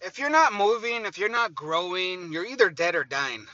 [0.00, 3.46] if you're not moving, if you're not growing, you're either dead or dying.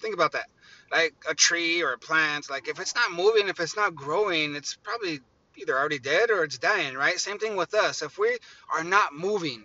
[0.00, 0.46] Think about that.
[0.90, 4.56] Like a tree or a plant, like if it's not moving, if it's not growing,
[4.56, 5.20] it's probably
[5.56, 7.18] either already dead or it's dying, right?
[7.18, 8.02] Same thing with us.
[8.02, 8.38] If we
[8.74, 9.64] are not moving,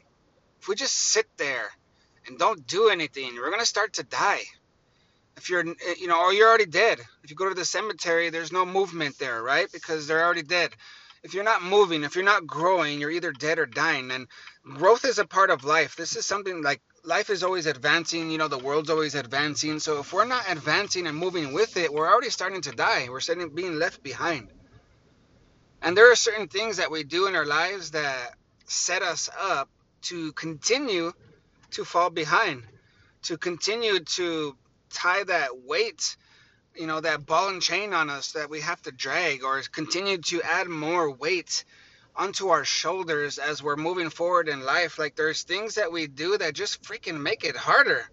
[0.62, 1.72] if we just sit there
[2.28, 4.42] and don't do anything, we're going to start to die.
[5.38, 5.66] If you're,
[6.00, 7.00] you know, or you're already dead.
[7.24, 9.68] If you go to the cemetery, there's no movement there, right?
[9.72, 10.72] Because they're already dead.
[11.26, 14.12] If you're not moving, if you're not growing, you're either dead or dying.
[14.12, 14.28] And
[14.64, 15.96] growth is a part of life.
[15.96, 19.80] This is something like life is always advancing, you know, the world's always advancing.
[19.80, 23.08] So if we're not advancing and moving with it, we're already starting to die.
[23.10, 24.50] We're starting being left behind.
[25.82, 28.36] And there are certain things that we do in our lives that
[28.66, 29.68] set us up
[30.04, 31.12] to continue
[31.72, 32.62] to fall behind,
[33.24, 34.56] to continue to
[34.92, 36.18] tie that weight,
[36.76, 40.18] you know, that ball and chain on us that we have to drag or continue
[40.18, 41.66] to add more weight
[42.16, 44.98] onto our shoulders as we're moving forward in life.
[44.98, 48.10] Like there's things that we do that just freaking make it harder.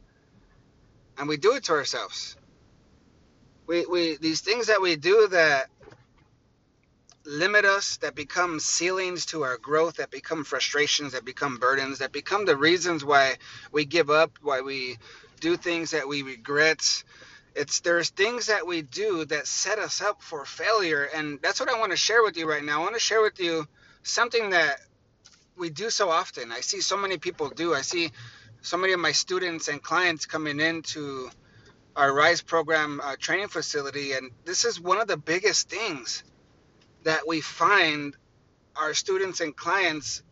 [1.19, 2.37] And we do it to ourselves.
[3.67, 5.69] We, we these things that we do that
[7.25, 12.13] limit us, that become ceilings to our growth, that become frustrations, that become burdens, that
[12.13, 13.37] become the reasons why
[13.71, 14.99] we give up, why we
[15.41, 17.05] do things that we regret.
[17.55, 21.69] It's there's things that we do that set us up for failure, and that's what
[21.69, 22.81] I want to share with you right now.
[22.81, 23.67] I want to share with you
[24.03, 24.81] something that
[25.57, 26.51] we do so often.
[26.51, 27.75] I see so many people do.
[27.75, 28.11] I see
[28.63, 31.31] so many of my students and clients coming into
[31.95, 36.25] our Rise program uh, training facility, and this is one of the biggest things
[37.05, 38.17] that we find
[38.77, 40.23] our students and clients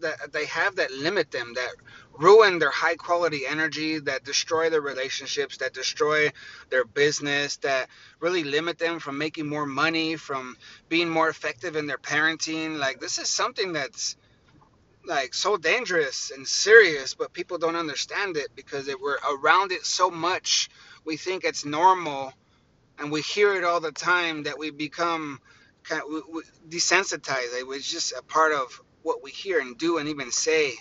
[0.00, 1.70] that they have that limit them that
[2.18, 6.30] ruin their high quality energy that destroy their relationships that destroy
[6.70, 7.88] their business that
[8.20, 10.56] really limit them from making more money from
[10.88, 14.16] being more effective in their parenting like this is something that's
[15.06, 19.86] like so dangerous and serious but people don't understand it because it, we're around it
[19.86, 20.70] so much
[21.04, 22.32] we think it's normal
[22.98, 25.40] and we hear it all the time that we become
[25.84, 26.08] kind of
[26.68, 27.58] desensitized.
[27.58, 30.74] It was just a part of what we hear and do and even say.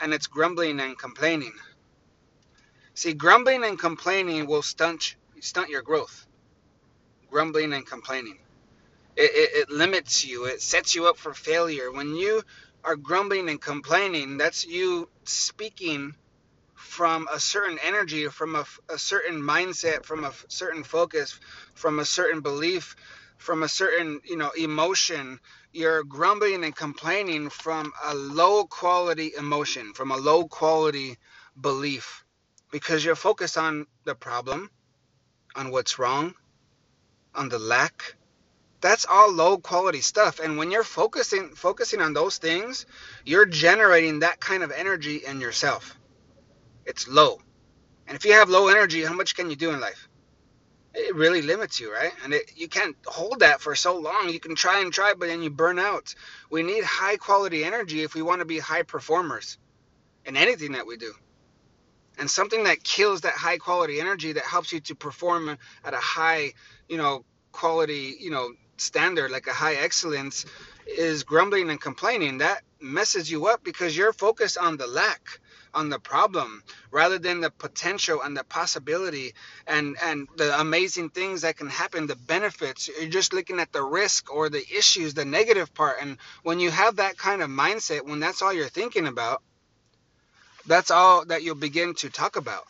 [0.00, 1.54] And it's grumbling and complaining.
[2.94, 6.26] See, grumbling and complaining will stunt stunt your growth.
[7.30, 8.38] Grumbling and complaining.
[9.16, 10.46] It, it, it limits you.
[10.46, 11.92] It sets you up for failure.
[11.92, 12.42] When you
[12.84, 16.14] are grumbling and complaining, that's you speaking
[16.74, 21.38] from a certain energy, from a, a certain mindset, from a certain focus,
[21.74, 22.96] from a certain belief
[23.40, 25.40] from a certain you know emotion
[25.72, 31.16] you're grumbling and complaining from a low quality emotion from a low quality
[31.58, 32.22] belief
[32.70, 34.70] because you're focused on the problem
[35.56, 36.34] on what's wrong
[37.34, 38.16] on the lack.
[38.82, 40.40] That's all low quality stuff.
[40.40, 42.84] And when you're focusing focusing on those things
[43.24, 45.96] you're generating that kind of energy in yourself.
[46.84, 47.40] It's low.
[48.06, 50.09] And if you have low energy how much can you do in life
[50.94, 52.12] it really limits you, right?
[52.24, 54.28] And it, you can't hold that for so long.
[54.28, 56.14] You can try and try, but then you burn out.
[56.50, 59.58] We need high quality energy if we want to be high performers
[60.24, 61.12] in anything that we do.
[62.18, 65.98] And something that kills that high quality energy that helps you to perform at a
[65.98, 66.52] high,
[66.88, 70.44] you know, quality, you know, standard, like a high excellence,
[70.86, 72.38] is grumbling and complaining.
[72.38, 75.40] That messes you up because you're focused on the lack
[75.74, 79.34] on the problem rather than the potential and the possibility
[79.66, 82.88] and and the amazing things that can happen the benefits.
[82.88, 85.96] You're just looking at the risk or the issues the negative part.
[86.00, 89.42] And when you have that kind of mindset when that's all you're thinking about
[90.66, 92.64] that's all that you'll begin to talk about.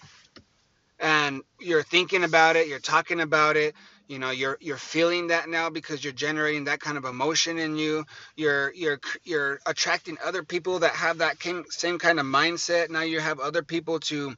[0.98, 3.74] And you're thinking about it you're talking about it
[4.10, 7.76] you know you're you're feeling that now because you're generating that kind of emotion in
[7.76, 8.04] you.
[8.34, 11.37] You're you're you're attracting other people that have that
[11.69, 12.91] same kind of mindset.
[12.91, 14.34] Now you have other people to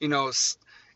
[0.00, 0.32] you know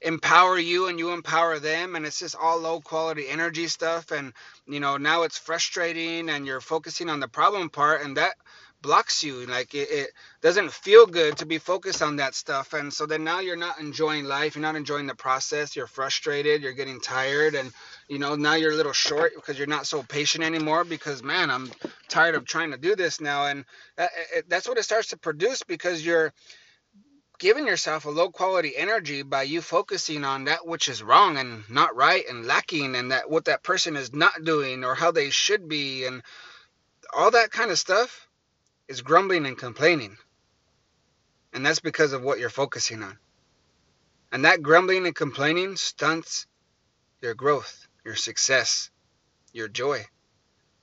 [0.01, 1.97] empower you and you empower them.
[1.97, 4.11] And it's just all low quality energy stuff.
[4.11, 4.33] And
[4.67, 8.03] you know now it's frustrating and you're focusing on the problem part.
[8.03, 8.37] And that
[8.84, 10.11] blocks you like it, it,
[10.43, 13.81] doesn't feel good to be focused on that stuff and so then now you're not
[13.81, 17.73] enjoying life you're not enjoying the process you're frustrated you're getting tired and
[18.08, 21.50] you know now you're a little short because you're not so patient anymore because man
[21.50, 21.73] i'm
[22.11, 23.64] tired of trying to do this now and
[23.97, 26.31] that, it, that's what it starts to produce because you're
[27.38, 31.64] giving yourself a low quality energy by you focusing on that which is wrong and
[31.70, 35.31] not right and lacking and that what that person is not doing or how they
[35.31, 36.23] should be and
[37.17, 38.29] all that kind of stuff
[38.88, 40.16] is grumbling and complaining.
[41.52, 43.19] And that's because of what you're focusing on.
[44.32, 46.46] And that grumbling and complaining stunts
[47.20, 48.90] your growth, your success,
[49.52, 50.04] your joy,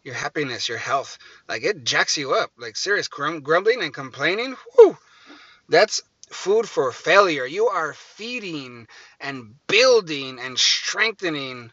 [0.03, 1.17] your happiness, your health.
[1.47, 2.51] Like it jacks you up.
[2.57, 4.55] Like serious grumbling and complaining.
[4.77, 4.97] Whoo!
[5.69, 7.45] That's food for failure.
[7.45, 8.87] You are feeding
[9.19, 11.71] and building and strengthening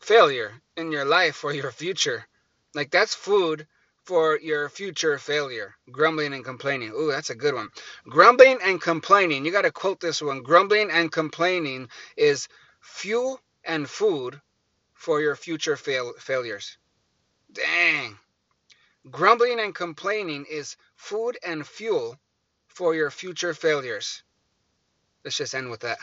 [0.00, 2.26] failure in your life or your future.
[2.74, 3.66] Like that's food
[4.06, 5.74] for your future failure.
[5.90, 6.92] Grumbling and complaining.
[6.92, 7.68] Ooh, that's a good one.
[8.08, 9.44] Grumbling and complaining.
[9.44, 10.42] You got to quote this one.
[10.42, 12.48] Grumbling and complaining is
[12.80, 14.40] fuel and food
[14.94, 16.78] for your future fail failures.
[17.52, 18.16] Dang.
[19.10, 22.16] Grumbling and complaining is food and fuel
[22.68, 24.22] for your future failures.
[25.24, 25.98] Let's just end with that.